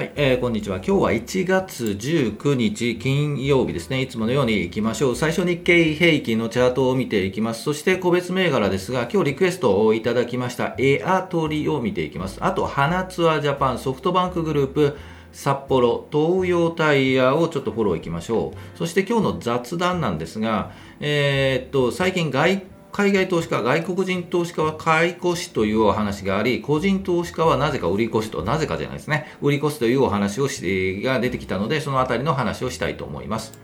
[0.00, 0.76] はい、えー、こんにちは。
[0.76, 4.00] 今日は1月19日金曜日ですね。
[4.00, 5.14] いつものように行きましょう。
[5.14, 7.64] 最初日経平均のチャートを見ていきます。
[7.64, 12.38] そして個別銘柄ですが、今日リクエストをいただきましたエアトリを見ていきます。
[12.40, 14.96] あと、花ツアージャパン、ソフトバンクグループ、
[15.32, 18.78] 札幌、東洋タイヤをちょっとフォローいきましょう。
[18.78, 22.62] そして今日の雑談なんですが、えー、っと、最近外
[22.92, 33.58] 海外投資家、外国人投資家は買い越しというお話があり、個人投資家はなぜか売り越しと、なぜかじゃないですね、売り越しというお話をしが出てきたので、そのあたりの話をしたいと思います。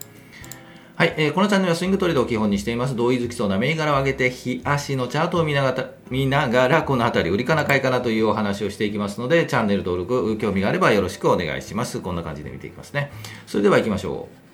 [0.96, 2.96] はい、えー、このチャンネルはスイングトレードを基本にしています。
[2.96, 12.00] 同意づきそうな銘柄を上げて、日足のチャートを見ながら、見ながらこのあたり、売りかな買いかなというお話をしていきますので、チャンネル登録、興味があればよろしくお願いします。
[12.00, 13.10] こんな感じで見ていきますね。
[13.46, 14.45] それでは行きましょう。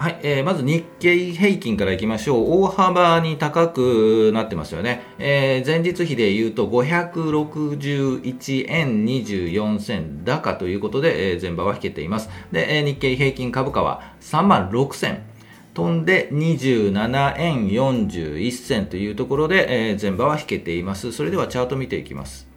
[0.00, 2.62] はい、えー、まず日経平均からいきましょう。
[2.62, 5.02] 大幅に高くなってますよね。
[5.18, 12.30] えー、前日比で言うと561円24銭高ということで、えー、前場は引けています。
[12.50, 15.22] で、えー、日経平均株価は3万6銭。
[15.74, 21.12] 飛んで27円41銭というところで、えー、前場は引けています。
[21.12, 22.49] それではチャート見ていきます。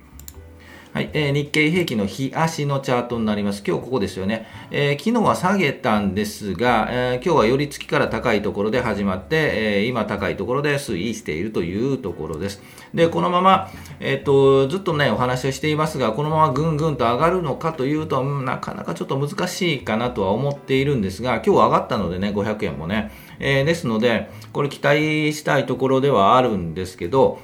[0.94, 3.63] はい、えー、日経平均の日足のチャートになります。
[3.66, 4.45] 今日ここですよね。
[4.69, 12.61] えー、昨日は下げたんですが、えー、今日は寄り付きから高いところで始まって、えー、今高いところで推移しているというところです。
[12.94, 23.09] で、このまま、えっ、と、ずっとね、お話をしていますが、このままぐんぐんと上がるのかというと、なかなかちょっと難しいかなとは思っているんですが、今日上がったのでね、500円もね。
[23.39, 27.39] えですので、これ期待したいところではあるんですけど、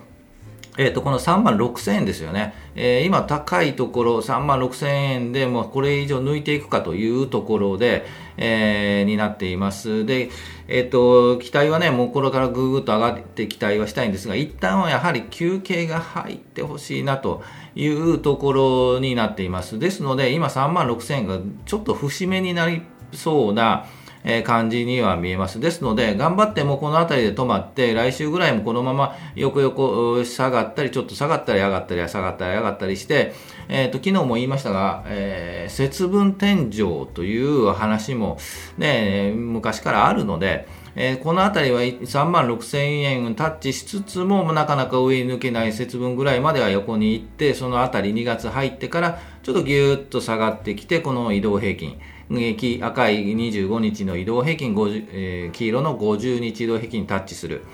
[0.79, 2.53] えっ、ー、と、この3万6000円ですよね。
[2.73, 8.05] えー、今高いところ3万6000円でもうこれ以上抜いていくかというところで、
[8.37, 10.05] えー、になっています。
[10.05, 10.29] で、
[10.69, 17.43] えっ、と、期待はね、もうこれからぐぐっと上がって期待はしたいんですが、一旦はやはり休憩が入ってほしいなと
[17.75, 19.79] いうところになっています。
[19.79, 23.85] ですので、今3万6000円がちょっと節目になりそうな、
[24.23, 25.59] え感じには見えます。
[25.59, 33.33] ですので、頑張ってもこの辺りで止まって、来週ぐらいもこのまま横横下がったり、ちょっと下がったり上がったり、下がったり上がったりして、
[33.69, 38.37] えっ、ー、と、昨日も言いましたが、えー、節分天井という話も
[38.77, 51.99] ね、昔からあるので、えー、この辺りは3万6000円タッチしつつも、なかなか上に抜けない節分ぐらいまでは横に行って、その辺り2月入ってから、ちょっとぎゅーっと下がってきて、この移動平均。
[52.29, 57.65] 赤い25日の移動平均50、黄色の50日移動平均にタッチする。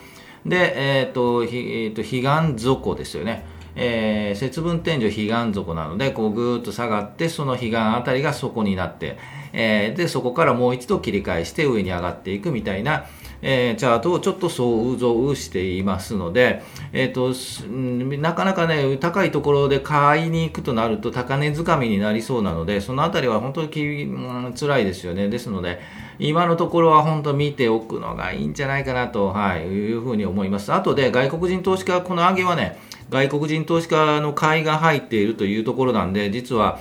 [0.46, 3.46] で、えっ、ー、と、ひ、えー、と、彼岸底ですよね。
[3.76, 9.18] えー、節分天井悲願底なので、こうぐーっと下がって、その悲願あたりが底になって、
[9.52, 13.06] えー、で、そこからもう一度切り返して上に上がっていくみたいな、
[13.48, 16.64] えー、チャートをちょっと想像していますので、
[16.94, 17.32] えーと、
[18.20, 25.30] なかなかね、高いところで買いに行くとなると高値掴みになりそうなので、そのあたりは本当にき、うん、辛いですよね。
[25.30, 25.80] ですので、
[26.18, 30.74] 今のところは本当見ておくのがいいんじゃないかなと、はい、いうふうに思います。
[30.74, 32.80] あとで外国人投資家、この上げはね、
[33.12, 36.80] 外国人投資家の買いが入っているというところなんで、実は、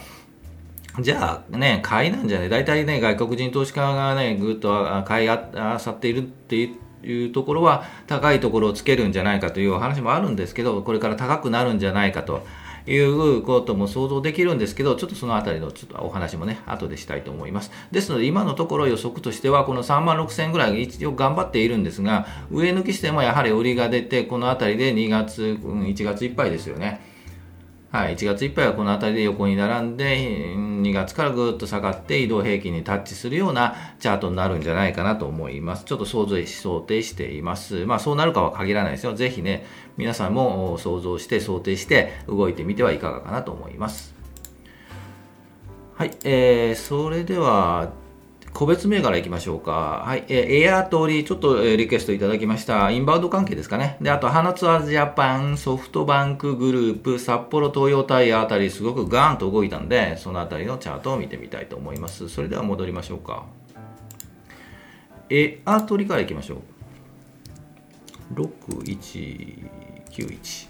[1.00, 6.56] じゃあね、買いなんじゃね大体ね、外国人投資家がね、ぐっと買いあさっているって
[7.02, 12.46] いうところは、高いところをつけるんじゃないかというお話もあるんですけど、これから高くなるんじゃないかと
[12.86, 17.72] いうことも想像できるんですけど、ちょっとそのあたりのちょっとお話もね、後でしたいと思います。
[17.90, 27.12] ですので、今のところ予測としては、この3万6000円ぐらい一応頑張っているんですが、上抜きしてもやはり売りが出て、このあたりで2月、1月いっぱいですよね。
[27.94, 35.84] はい、1月いっぱいはこの辺りで横に並んで、2月からぐっと下がって移動平均にタッチするようなチャートになるんじゃないかなと思います。
[35.84, 37.86] ちょっと想像し、想定しています。
[37.86, 39.14] まあそうなるかは限らないですよ。
[39.14, 39.64] ぜひね、
[39.96, 44.12] 皆さんも想像して想定して動いてみてはいかがかなと思います。
[45.94, 47.92] はい、えー、それでは、
[48.54, 50.04] 個別銘柄いきましょうか。
[50.06, 50.22] はい。
[50.28, 52.88] えー、エアトリ、ちょっと、え、リクエストいただきました。
[52.92, 53.96] インバウンド関係ですかね。
[54.00, 62.28] で、あと、花ツアージャパン、ソフトバンクグループ、札幌東洋タイヤあたり、すごくガーンと動いたんで、そのあたりのチャートを見てみたいと思います。
[62.28, 63.44] それでは戻りましょうか。
[65.30, 66.58] エアトリからいきましょう。
[68.40, 70.68] 6191。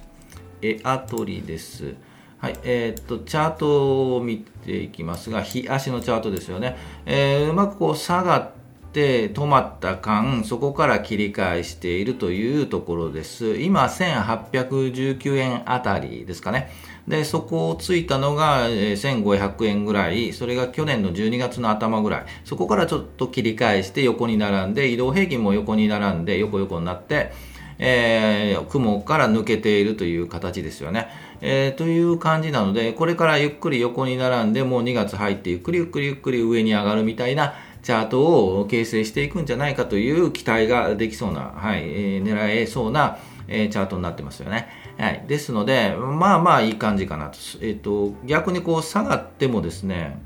[0.62, 1.96] エアトリです。
[2.44, 6.76] はい、えー、っと、チャートを見ていきますが、日足のチャートですよね。
[7.06, 8.50] えー、うまくこう下がっ
[8.92, 13.56] て止まった間、そこから切り返しているというところです。
[13.56, 16.68] 今、1819円あたりですかね。
[17.08, 27.32] で、そこをついたのが1500円ぐらい、それが去年の12月の頭ぐらい、そこからちょっと切り返して横に並んで、移動平均も横に並んで、横横になって、
[27.78, 31.08] えー、雲から抜けているという形ですよね。
[31.40, 38.22] えー、という感じなので、これからゆっくり横に並んで、もう2月入ってゆっくりゆっくりゆっくり上に上がるみたいなチャート
[38.60, 44.68] を形成していくんじゃないかという期待ができそうな、はい、えー、狙えそうな、え、チャートになってますよね。
[44.96, 45.24] はい。
[45.26, 47.38] ですので、まあまあいい感じかなと。
[47.60, 50.18] えっ、と、逆にこう下がってもですね、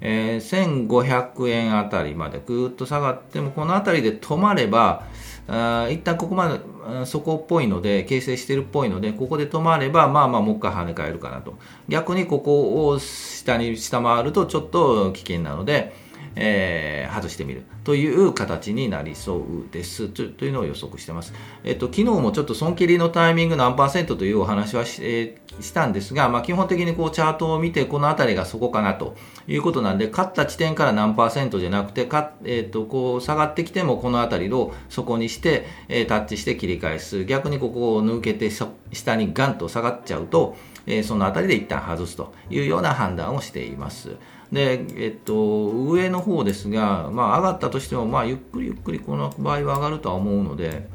[0.00, 5.04] えー、1500円あたりまでぐーっと下がっても、このあたりで止まれば、
[5.48, 6.60] あ一旦ここまで
[7.04, 11.54] そこっぽいので、形成してるっぽいので、ここで止まれば、まあまあもう一回跳ね返るかなと。
[11.88, 16.05] 逆にここを下に下回るとちょっと危険なので、
[16.36, 21.32] えー、外してみるという形になりそうですというのを予測してます。
[21.64, 29.16] えっと、昨日もちょっと損切りのタイミング何パーセントというお話はし,、えー、したんですが、まあ、基本的にこうチャートを見てこの辺りがそこかなと
[29.48, 37.24] いうことなんで、勝った地点から何パーセントじゃなくて、かえっと、こう下がってきてもこの辺りを底にして、えー、タッチして切り返す。
[37.24, 40.56] 逆にここを抜けて下にガンと下がっちゃうと、
[40.86, 44.16] えー、その辺りで一旦外すというような判断をしています。
[44.52, 50.88] で、えっと、上の方ですが、まあ、上がったとしても、まあ、ゆっくりゆっくりこの場合は上がるとは思うので、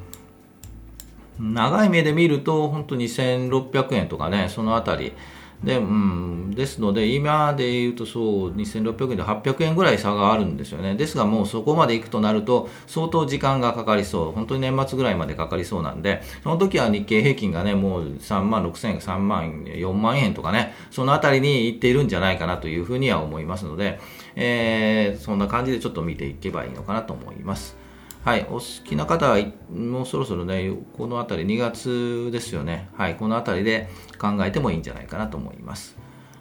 [1.39, 5.13] 長い目で見ると、本当2600円とかね、そのあたり、
[5.63, 10.95] で、うん、ですので、今で言うとそう、2600円で800円ぐらい差があるんですよね。
[10.95, 14.31] ですが、もうそこまで行くとなると、相当時間がかかりそう。
[14.31, 23.99] 本当に年末ぐらいまでかかりそうなんで、その時は日経平均がね、もう3万6000円、3万、4万円とかね、そのあたりに行っているんじゃないかなというふうには思いますので、
[24.35, 27.80] えー、そんな感じでちょっと見ていけばいいのかなと思います。
[28.23, 29.39] はい、お好きな方は
[29.73, 33.89] もうそろそろね、この辺り、2月ですよね、はい、この辺りで
[34.19, 35.97] 考えてもいいんじゃないかなと思います。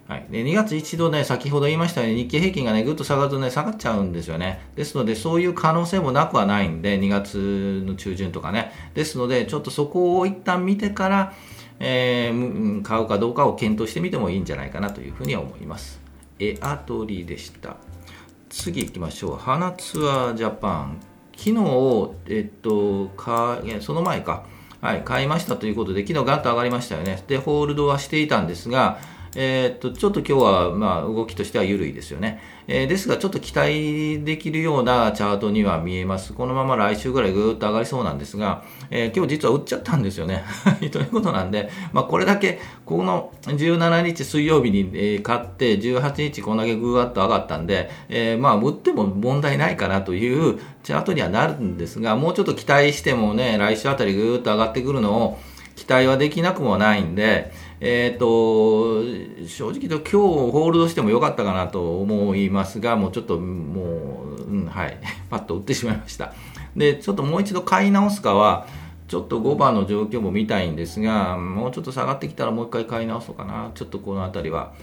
[0.07, 4.59] はい、で2月一度ね、先ほど言いましたように日経平均がね、ぐっと下がるとね、下がっちゃうんですよね。
[4.75, 8.73] ですので、そういう可能性もなくはないんで、2月の中旬とかね。
[8.93, 11.33] ですので、ちょっとそこを一旦見てから、
[11.79, 15.99] えー、買うかどうかを検討してみてもいいんじゃないかなというふうには思います。
[16.39, 17.77] エアトリでした。
[18.49, 19.37] 次行きましょう。
[19.37, 21.10] 花ツアージャパン。
[21.35, 24.45] 昨日、えっと、かその前か、
[24.81, 27.23] はい、買いましたということで、昨日ガンと上がりましたよね。
[27.27, 28.99] で、ホールドはしていたんですが、
[29.35, 32.41] えー、っと、ちょっと今日は、まあ、動きとしては緩いですよね。
[32.67, 36.33] えー、ですが、ちょっと期待できるようなチャートには見えます。
[36.33, 40.43] このまま来週ぐらいぐーっと上がりそうなんですが、えー、今日実は売っちゃったんですよね。
[40.91, 55.39] ということなんで、まあ、これだけ、この17日水曜日に、買って、18日こんだけぐーっと上がったんで、えー、まあ、売っても問題ないかなというチャートにはなるんですが、もうちょっと期待してもね、来週あたりぐーっと上がってくるのを
[55.75, 57.51] 期待はできなくもないんで、
[57.83, 64.99] え、ー、と、正直と今日ホールドしてもよかったかなと思いますが、もうちょっともう、うん、はい、
[65.31, 66.31] パッと売ってしまいました。
[66.77, 68.67] で、ちょっともう一度買い直すかは、
[69.07, 73.71] ちょっと5番の状況も見たいんですが、もうちょっと下がってきたらもう一回買い直そうかな。
[73.73, 74.73] ちょっとこの辺りは。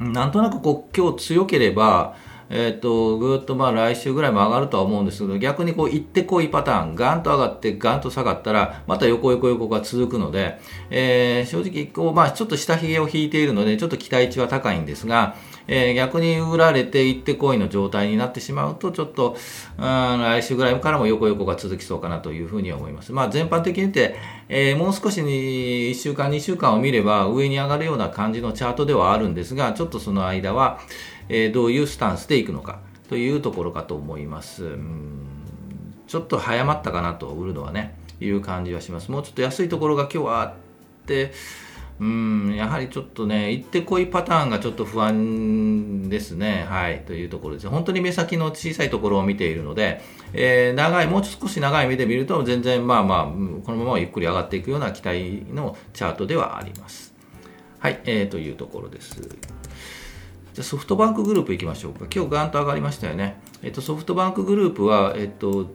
[0.00, 2.16] なんとなくこう今日強ければ、
[2.50, 10.58] えっ、ー、と、ぐっとまあ来週ぐらいも上がるとは思うんですけど、逆にこう行ってこいパターン、ガンと上がってガンと下がったら、また横横横が続くので、
[10.90, 15.36] えー、正直こう、まあちょっと下髭を引いているので、ちょっと期待値は高いんですが、
[15.68, 19.36] えー、逆に売られて行ってこいの状態になってしまうと、ちょっと、
[19.76, 23.12] うん、来週ぐらいからも横横が続きそうかなというふうに思います。
[23.12, 24.16] まあ全般的に言って、
[24.48, 25.30] えー、もう少しに
[25.90, 30.80] 1週間、2週間を見れば上に上がるような感じのチャートではあるんですが、ちょっとその間は、
[31.28, 34.64] えー、どういうスタンスでいくのかというところかと思います。
[34.64, 35.38] うん
[36.08, 39.10] ちょっと早まったかなと売るのはね、いう感じはします。
[39.10, 40.54] もうちょっと安いところが今日はあっ
[41.06, 41.32] て、
[42.00, 46.64] うん、やはりちょっとね、行ってこいパターンがちょっと不安ですね。
[46.68, 47.68] はい、というところです。
[47.68, 50.00] 本当に目先の小さいところを見ているので、
[50.32, 53.24] えー、長い、もう少し長い目で見ると、全然まあまあ、
[53.64, 57.14] このままゆっくり上がっていくような期待のチャートではあります。
[57.80, 59.20] はい、えー、というところです。
[60.54, 62.06] じゃソフトバンクグループいきましょうか。
[62.12, 63.40] 今日ガンと上がりましたよね。
[63.62, 65.70] えっと、ソフトバンクグループは、えっと、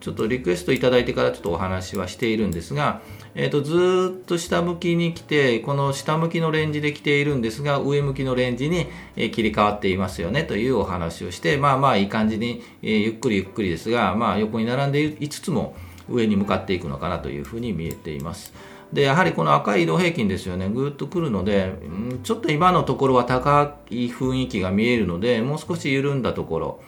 [0.00, 3.02] ちょっとリクエストいただいてからちょっとお話はしているんですが、
[3.34, 15.74] えっと、ずっと下向きに来て、この下向きのレンジで来ているんですが、上向きのレンジに切り替わっていますよねというお話をして、まあまあいい感じに、え、ゆっくりゆっくりですが、まあ横に並んでいつつも
[16.10, 18.52] 上に向かっていくのかなというふうに見えています。
[18.92, 21.72] でやはりこの赤い移動平均ですよね、ぐっとくるので、
[22.24, 26.82] ちょっと今のところは高い雰囲気が見えるので、もう少し緩んだところ、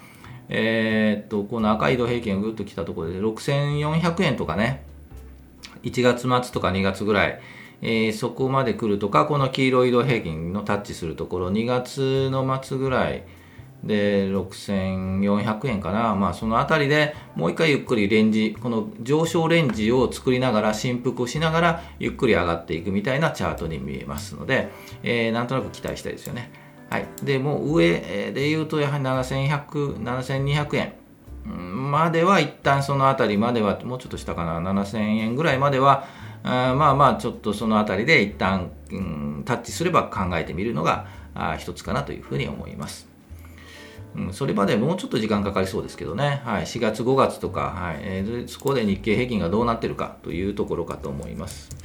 [0.51, 4.85] えー、っとこの赤い移動平均がぐっときたところで、6400円とかね、
[5.85, 7.41] 1月末とか2月ぐらい、
[7.83, 13.25] えー、そこまで来るとか、この黄色い移動平均のタッチするところ、2月の末ぐらい
[13.87, 24.71] で6400円かな、まあ、そのあたりでもう一回ゆっくりレンジこの上昇レンジを作りながら振幅をしながらゆっくり上がっていくみたいなチャートに見えますので、
[25.03, 26.50] えー、なんとなく期待したいですよね。
[26.91, 30.93] はい、でもう上で言うとやはり7100 7200円。
[31.45, 36.07] までは一旦そのあたりまではもうちょっと下かな7000円ぐらいまでは
[36.43, 43.09] あまあまあちょっとそのあたりで一旦、うん、タッチすれば考えてみるのがあ一つかなというふうに思います。
[44.17, 51.84] うん、それまでもうちょっと時間かかりそうですけどね、はい、4月、5月とか、はいえー、そこで日経平均がどうなってるかというところかと思います。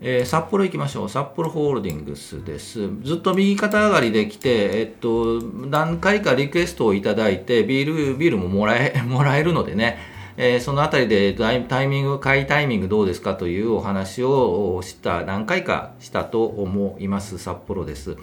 [0.00, 1.08] えー、札幌行きましょう。
[1.08, 2.88] 札幌ホールディングスです。
[3.02, 9.98] ずっと右肩上がりで来て、えっと、何回かリクエストをいただいて、ビール、ビールももらえ、 もらえるのでね、
[10.36, 18.18] えー、そのあたりでタイミング、買いタイミングどうですかというお話をした、何回かしたと思います、札幌です。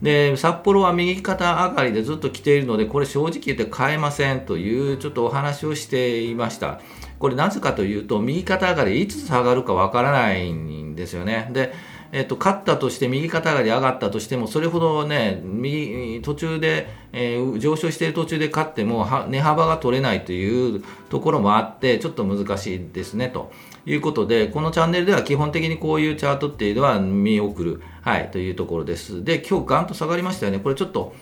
[0.00, 6.80] で、札幌は右肩上がりでずっと来ているので、これ正直言って買えませんというちょっとお話をしていました。
[7.18, 11.48] これなぜかというと、右肩上がりいつ下がるかわからないんですよね。
[11.52, 11.72] で、
[12.10, 23.52] えっと、勝ったとして右肩上がり上がったとしてもそれほどね右途中で、えー、上昇している途中で勝っても値幅が取れないというところもあってちょっと難しいですねと
[23.84, 31.14] いうことでこのチャンネルでは基本的にこういうチャートっていうのは見送る、はい、というところですで今日ガンと下がりましたよねこれちょっと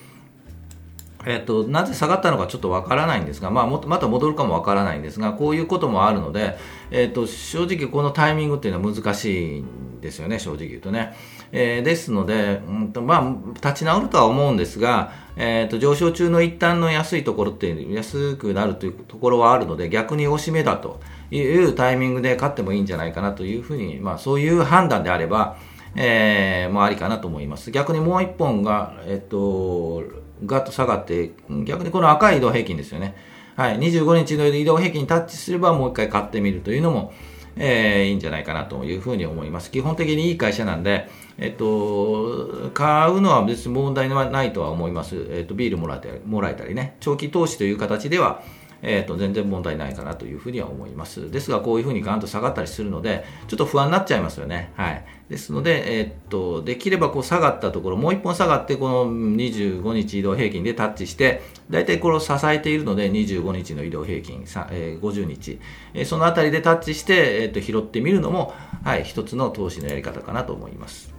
[1.26, 6.56] えっと、なぜ下がったのかちょっとわからないんですが、まあ、もまた戻るかもわからないんですが、こういうこともあるので、
[6.92, 11.14] えっと、正直このタイミングっていうのは難しいんですよね、正直言うとね。
[11.50, 21.00] えー、ですので、うんとまあ、立ち直るとは思うんですが、えっと、上昇中の一旦の安いところって安くなるというところはあるので、逆に押し目だと
[21.33, 25.56] いうタイミングで勝ってもいいんじゃないかなというふうに、まあ、そういう判断であれば、
[25.97, 27.71] えー、もありかなと思います。
[27.71, 30.04] 逆にもう一本が、えっと、
[30.45, 31.33] ガッと下がって、
[31.64, 33.14] 逆にこの赤い移動平均ですよね。
[33.57, 37.14] はい、25日の移動平均にタッチすればもう一回買ってみるというのも、
[37.57, 39.71] えー、いいんじゃないかなというふうに思います。
[39.71, 45.26] 基本的にいい会社なんで、えっと、買うのは別に問題はないとは思います。
[45.31, 48.43] えっと、ビールもらえたりもらえたりね、長期投資という形では、
[48.88, 51.28] えーと、全然問題ないかなというふうには思います。
[51.28, 54.73] ですが、こういうふうにガンと下がったりするので、ちょっと不安になっちゃいますよね。
[54.76, 55.05] はい。
[55.28, 65.59] ですので、えー、っと、できればこう下がったところ、もう一本下がって、この25日移動平均でタッチして、大体これを支えているので、25日の移動平均、えー、50日、
[65.93, 71.12] えー、そのあたりでタッチして、え、っと拾ってみるのも、はい、一つの投資のやり方かなと思います。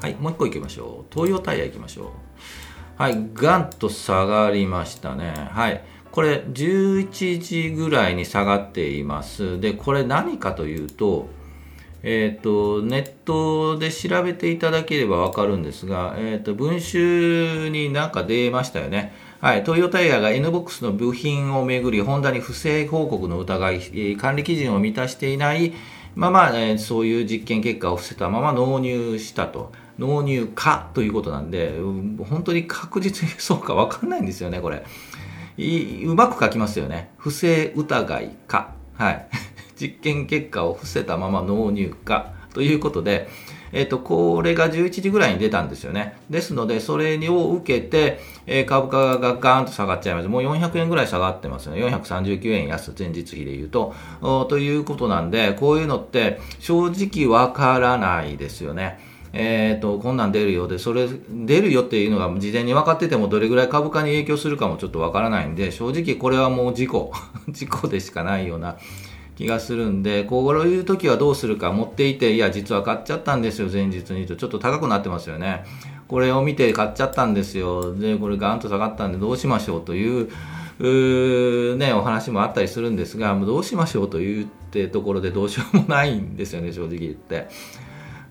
[0.00, 1.12] はい、もう一個いきましょう。
[1.12, 2.06] 東洋タイヤいきましょう。
[3.02, 5.48] はい、ガンと下がりましたね。
[5.50, 5.82] はい。
[6.12, 9.60] これ11時ぐらいに下がっています。
[9.60, 11.28] で、これ何かというと、
[12.02, 19.12] えっ、ー、と、ネットで調べていただければわかるんですが、えっ、ー、と、文集になんか出ましたよね。
[19.40, 25.72] はい、トヨタイヤが NBOX の部品をめぐり、ホンダに不正報告の疑い、管理基準を満たしていない
[26.14, 29.72] まあま、えー、そういう実験結果を伏せたまま納入したと。
[29.98, 31.74] 納入かということなんで、
[32.28, 34.84] 本当に確実にそうかわかんないんですよね、これ。
[35.58, 37.10] うまく書きますよね。
[37.16, 38.72] 不正疑いか。
[38.94, 39.26] はい。
[39.80, 42.32] 実験結果を伏せたまま納入か。
[42.54, 43.28] ということで、
[43.72, 46.16] えっ、ー、と、これが11時ぐらいに出たんですよね。
[46.28, 50.28] ですので、それを受けて、えー、株価がガーンと下がっちゃいます。
[50.28, 51.84] もう400円ぐらい下がってますよね。
[51.84, 53.94] 439円安、前日比で言うと。
[54.48, 58.98] ということなんで、こういうのって正直わからないですよね。
[59.32, 67.12] えーと、こんなん出るようで、それ出るよっていうのが事前に分かってても、どれぐらい株価に影響するかもちょっと分からないんで、正直これはもう事故、
[67.48, 68.76] 事故でしかないような
[69.36, 75.64] 気がするんで、こういう時はどうするか、持っていて、いや、実は買っちゃったんですよ、前日にと、ちょっと高くなってますよね。
[76.08, 80.28] これを見て買っちゃったんですよ、で、これガンと下がったんで、どうしましょうという。
[80.80, 87.48] うね、お話もあったりするんですが、どうしましょうというってところでどうしようもないんですよね、正直言って。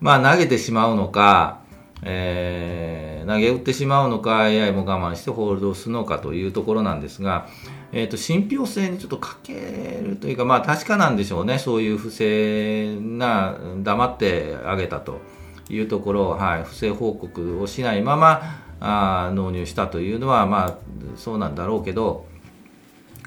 [0.00, 1.60] まあ投げてしまうのか、
[2.02, 7.46] えー、投げ打ってしまうのか、AI も我慢してホールドするのかというところなんですが、
[7.92, 11.58] えっ、ー、と、信憑性にちょっとかけるというか、まあ確かなんでしょうね。
[11.58, 15.20] そういう不正な、黙ってあげたと
[15.68, 18.40] いうところ、はい、不正報告をしないまま、
[18.80, 20.74] あ納入したというのは、まあ
[21.16, 22.29] そうなんだろうけど、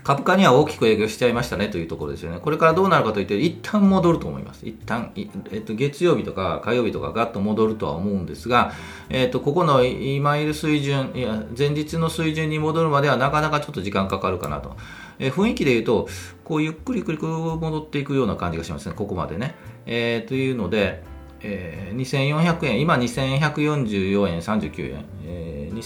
[0.04, 2.40] 株価には大きく影響しちゃいましたねというところですよね。
[2.40, 4.68] これからどうなるかといって、一旦戻ると思います。
[4.68, 8.74] 一旦、えっと、月曜日とか火曜日とかガッと戻るとは思うんですが、
[9.10, 14.76] えっと、ここの今いる水準、いや、前日の水準に戻るまではなかなかちょっと時間かかるかなと。
[15.20, 16.10] え雰囲気で言うと、
[16.44, 19.56] こうゆっくりゆっくり戻っていくような感じがしますね、ここまでね。
[19.86, 21.04] えー、というので、
[21.42, 25.78] えー、2400円、今2144円39円、えー、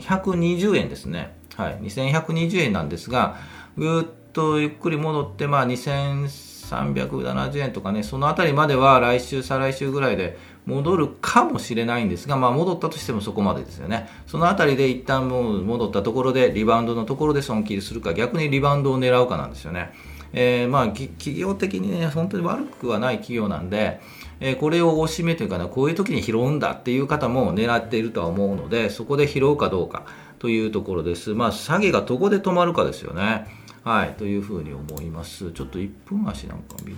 [0.00, 1.36] 2120円ですね。
[1.56, 3.36] はい、2120円なんですが、
[3.76, 14.08] ぐっとゆっくり戻って、まあ、2370円とかね、そのあたりまでは来週、再来週ぐらいで戻るかもしれないんですが、まあ、戻ったとしてもそこまでですよね。
[14.26, 19.92] そのあたりで一旦もう戻ったところで、リバウンドのところで損切りするか、逆にリバウンドを狙うかなんですよね。
[20.34, 24.00] えー、まあ、企業的にね、本当に悪くはない企業なんで、
[24.40, 30.04] えー、これをおしめというかね、こういう時に拾うんだっていう方も狙っているとは思うので、そこで拾うかどうか
[30.42, 31.34] というところです。
[31.34, 33.46] まあ、詐欺がどこで止まるかですよね。
[33.84, 35.52] はい、というふうに思います。
[35.52, 36.96] ちょっと1分足なんか見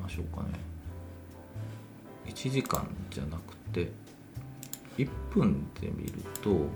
[0.00, 0.50] ましょうかね。
[2.26, 3.90] 1時間じゃなくて、
[4.98, 6.68] 1分で見ると、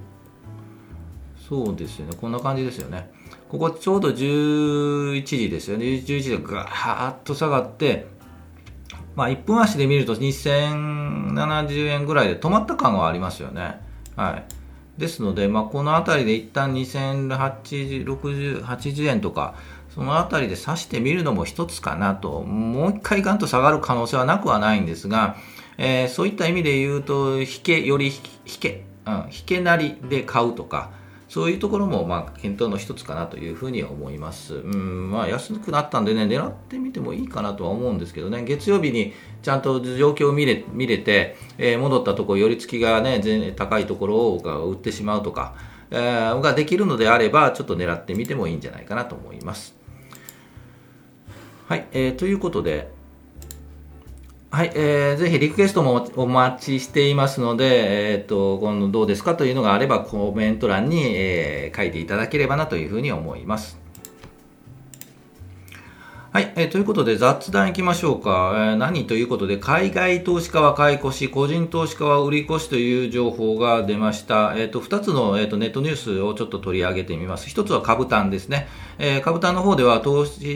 [1.49, 3.09] そうですよね、こんな感じですよね。
[3.49, 5.85] ここちょうど11時ですよね。
[5.85, 8.09] 11時でガーッと下がって、
[9.15, 13.81] まあ1分足で見ると2070円ぐらいで止まった感はありますよね。
[14.17, 14.60] はい。
[15.01, 19.55] ですので、まあ、この辺りで一旦2080、80円とか、
[19.95, 25.37] その辺りで指してみるのも一つかなと、もう一回ガンと下がる可能性はなくはないんですが、
[25.79, 28.13] えー、そういった意味で言うと、引け、より引
[28.61, 30.91] け、うん、引けなりで買うとか、
[31.31, 34.57] そういうところもまあ検討の一つかなというふうに思います。
[34.57, 45.55] うんまあ、安くなったんでね、狙ってみてもいいかなとは思うんですけどね、月曜日にちゃんと状況を見れ見れて、えー、戻ったところ、寄り付きがね、高いところを売ってしまうとか、
[45.93, 49.77] えー、ができるのであれば、ちょっと狙ってみてもいいんじゃないかなと思います。
[51.69, 52.91] はい、えー、ということで、
[54.53, 63.80] はい、えー、ぜひリクエストもお待ちしていますので、えっ、ー、と、今度どうですかというのがあればコメント欄に、えー、書いていただければなというふうに思います。
[66.33, 74.55] はい、えー、ということで雑談いきましょうか、えー、何ということで、海外投資家は買い越し、個人投資家は売り越しという情報が出ました。
[74.57, 77.49] えっ、ー、と、2つの、えーと、ネットニュースをちょっと取り上げてみます。
[77.49, 78.69] 1つは株単ですね。
[79.01, 80.51] えー、株単の方では投資、え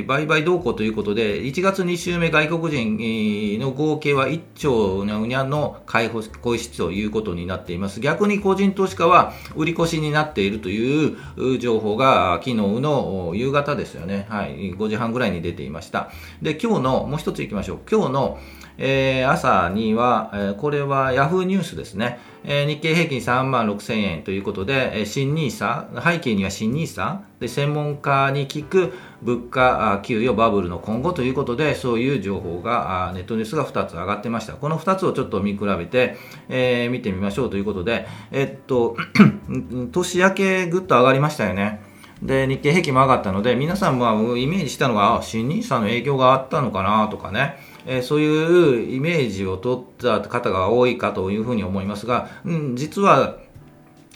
[0.00, 6.22] ー、売買動向ということで、1月2週目外国人の合計は1兆うにゃうにゃの買い越
[6.58, 8.00] しということになっています。
[8.00, 14.26] 逆に個人投資家は売り越しになっているという情報が昨日の夕方ですよね。
[14.28, 16.10] はい、5時半ぐらいらいに出ていました。
[16.42, 17.78] で、今日の、もう一ついきましょう。
[17.88, 18.38] 今日の、
[18.82, 22.18] えー、朝には、えー、これは Yahoo ニュースですね。
[22.42, 34.54] えー、日経平均3万6千円ということで、えー、新 NISA、背景には新 NISA、で、専門家に聞く物価、給与、バブルの今後ということで、そういう情報が、ネットニュースが2つ上がってました。
[34.54, 36.16] この2つをちょっと見比べて、
[36.48, 38.96] えー、見てみましょうということで、えっと、
[39.92, 41.89] 年明けぐっと上がりましたよね。
[42.22, 47.56] で、日経平均も上がったので、皆さんもイメージしたのが、新 NISA の影響があったのかなとかね、
[47.86, 53.38] えー、そういうイメージを取った方が多いかというふうに思いますが、うん、実は、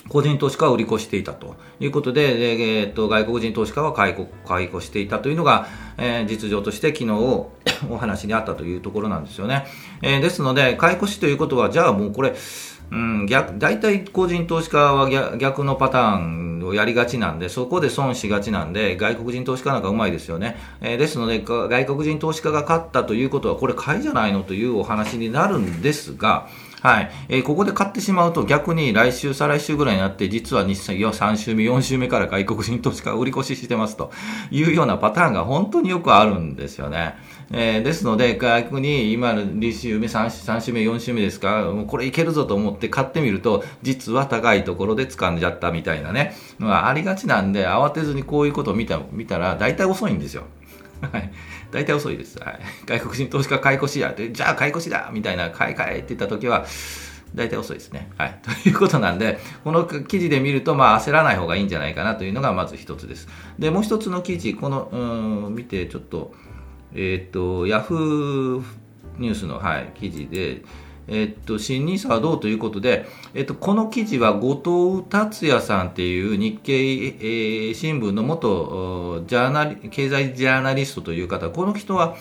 [0.09, 4.15] 個人投資家は売り越していたということで、えー、と外国人投資家は買い
[4.47, 7.51] 買い越していたというのが、えー、実情として昨日お
[7.99, 9.65] 話にあったというところなんですよね。
[10.03, 12.35] えー、ですので、買い越しということは、じゃあもうこれ、
[12.91, 20.57] うん、逆大体個人投資家は逆のパターンをやりがちなんで、そこで損しがちなんで、外国人投資家なんかうまいですよね。
[20.81, 26.49] えー、ですので、外国人投資家が勝ったということは、これ買いじゃないのというお話になるんですが、
[26.85, 27.11] はい。
[27.31, 34.13] えー、ここで買ってしまうと逆に来週、再来週ぐらいになって、実は日産3週目、4週目から外国人投資家売り越ししてますと
[34.51, 37.15] いうようなパターンが本当によくあるんですよね。
[37.51, 50.45] えー、ですので、逆に今の2週目3、週目、4週目ですか、もうこれいけるぞと思って買ってみると、実は高いところで掴んじゃったみたいなね、のがありがちなんで、慌てずにこういうことを見た見たら、大体遅いんですよ。
[51.13, 51.31] はい。
[51.71, 52.39] 大体遅いです。
[52.39, 52.61] はい。
[52.87, 56.65] 外国人投資家買い越しやって、じゃあ買い越しだみたいな、買い替えって言った時は、
[57.35, 58.11] 大体遅いですね。
[58.17, 58.41] はい。
[58.63, 63.29] ということなんで、この記事で見ると、まあ、焦らない方がいいんじゃないかなというのがまず一つです。
[63.59, 66.33] で、もう一つの記事、この、うん、見て、ちょっと、
[66.95, 68.65] えっ、と、ヤフー
[69.19, 70.63] ニュースの、はい、記事で、
[71.07, 82.17] えっと、新 NISA はどうということで、えっと、この記事は後藤達也さんっていう日経、えー、新聞の元ジャーナリ経済ジャーナリストという方、この人は、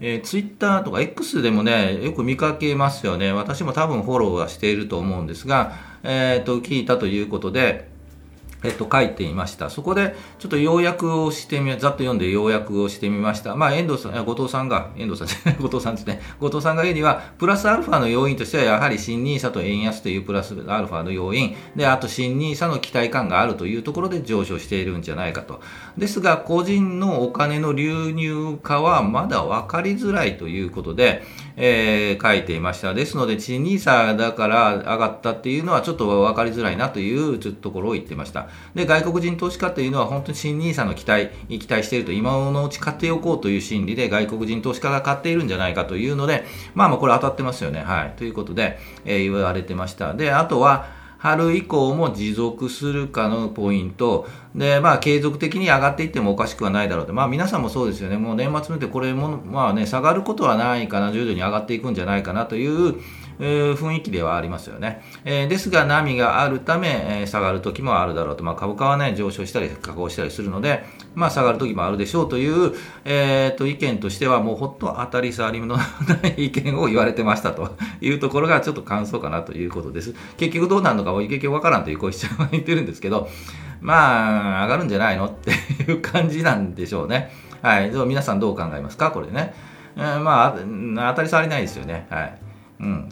[0.00, 3.32] えー、ツイッターとか X でもね、よく見かけますよね。
[3.32, 7.90] 私も多分フォローはしていると思うんですが、えっ、と、聞いたということで、
[8.62, 9.70] えっと、書いていました。
[9.70, 13.56] そこで、ちょっと要約をしてみ、ざっと読んで要約をしてみました。
[13.56, 15.28] まあ、遠藤さん、後藤さんが、遠藤さん
[15.62, 16.20] 後藤さんですね。
[16.40, 25.60] 後藤さんが言うには、プラスアルファの要因としては、やはり新 NISA と円安というプラスアルファの要因、で、あと新 NISA の期待感があるというところで上昇しているんじゃないかと。
[25.96, 31.22] ですが、個人のお金の流入化はまだ分かりづらいということで、
[31.56, 32.94] えー、書いていました。
[32.94, 38.49] ですので、新 NISA だから上がったっていうのはちょっと分かりづらいなというところを言ってました。
[38.74, 47.80] で、外国人投資家というのは本当に新 NISA の期待、期待していると、今のうち買っておこうという心理で外国人投資家が買っているんじゃないかというので、まあまあこれ当たってますよね。
[47.80, 48.14] はい。
[48.16, 50.14] ということで、えー、言われてました。
[50.14, 57.12] で、あとは、春以降も持続するかのポイント、で、まあ、継続的に上がっていってもおかしくはないだろうと。
[57.12, 58.16] まあ、皆さんもそうですよね。
[58.16, 62.96] もう年末見てこれも、まあね、下がることはないかな、徐々に上がっていくんじゃないかなという、
[63.40, 65.02] 雰囲気ではありますよね。
[65.24, 68.44] えー、ですが、波があるため、えー、下がる時もあるだろうと。
[68.44, 72.74] まあ、株価はね、上昇したり、下降したりするので、まあ、下がる時もあるでしょうという、
[73.04, 75.82] えー、と、意見としては、もうほっと当たり障りの な
[76.36, 80.14] い意見を言われてましたというところが、ちょっと感想かなということです。
[80.36, 83.28] 結局どうなるのかも結局わからんという小石ちゃは言ってるんですけど、
[83.80, 85.50] まあ、上がるんじゃないのって
[85.90, 87.32] いう感じなんでしょうね。
[87.62, 87.90] はい。
[87.90, 89.10] 皆さんどう考えますか？
[89.10, 89.54] これね。
[89.96, 92.06] えー、まあ、当たり障りないですよね。
[92.10, 92.49] はい。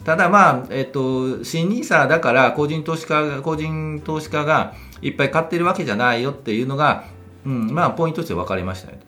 [0.03, 7.05] ただまあ、えっと、新 NISA だから個人投資家個人投資家がいっぱい買ってるわけじゃないよっていうのが、
[7.45, 8.99] うん、まあ、ポイントとして分かりましたね。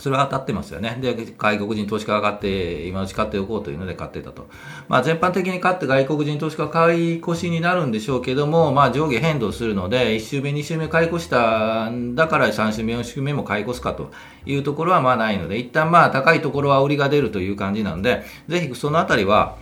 [0.00, 0.96] それは当たってますよね。
[1.00, 4.48] で、外国人投資家が買って、今のうち買っておこうというので買ってたと。
[4.88, 14.10] まあ、全般的に買って外国人投資家買い越しになるんでしょうけども、まあ、上下変動するので、1週目、2週目買い越したんだから3週目、4週目も買い越すかと
[14.46, 19.56] いうところはまあないので、一旦まあ、高いところは売りが出るという感じなんで、ぜひそのあたりは、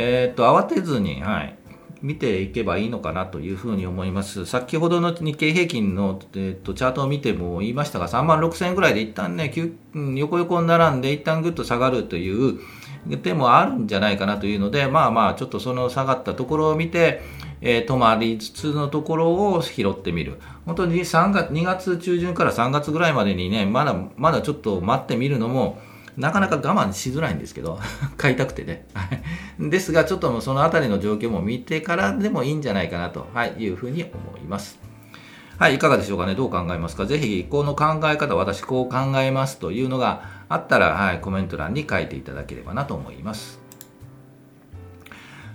[0.00, 1.58] えー、っと、慌てずに、はい、
[2.02, 4.46] 見ていけばいいのかなというふうに思います。
[4.46, 9.52] 先ほどの日経平均の、え、っとチャートを見ても言いましたが、3万6000円ぐらいで一旦ね、
[10.14, 12.60] 横横に並んで一旦ぐっと下がるという
[13.22, 17.20] 手もあるんじゃないかなというので、まあまあ、ちょっとその下がったところを見て、
[17.60, 20.38] えー、止まりつつのところを拾ってみる。
[20.64, 25.80] 本当に3月、2月中旬から3月ぐらいまでにね、まだ、まだちょっと待ってみるのも、
[26.18, 27.78] なかなか我慢しづらいんですけど、
[28.18, 28.86] 買いたくてね。
[29.60, 34.80] ですが、ちょっとそのあたりの状況も見てからでもいいんじゃないかなと、はい、いうふうに思います。
[35.58, 36.34] はい、いかがでしょうかね？
[36.34, 37.06] どう考えますか？
[37.06, 43.67] ぜひ、この考え方、私こう考えますというのがあったら、はい、コメント欄に書いていただければなと思います。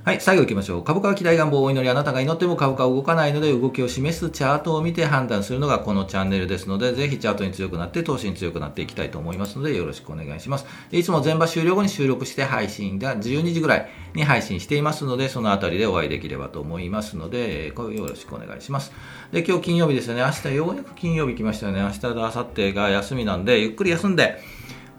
[0.05, 0.83] はい、最後行きましょう。
[0.83, 10.65] 株価は期待願望をお祈り、あなたが祈っても株価は動かないので、動きを示すチャートを見て判断するのがこのチャンネルですので、ぜひチャートに強くなって、投資に強くなっていきたいと思いますので、よろしくお願いします。
[10.91, 18.91] いつも全場終了後に収録して配信が12時ぐらいに配信していますので、そのあたりでお会いできればと思いますので、よろしくお願いします。
[19.31, 20.21] で、今日金曜日ですよね。
[20.21, 21.81] 明日ようやく金曜日来ましたよね。
[21.81, 24.41] 明日と明後日が休みなんで、ゆっくり休んで、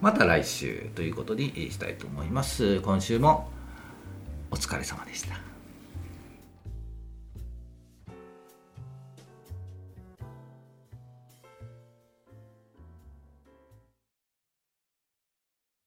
[0.01, 2.81] また来週ということにしたいと思います。
[2.81, 3.51] 今週も
[4.55, 5.54] お疲れ様でした。